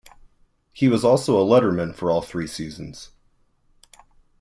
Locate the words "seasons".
2.47-3.11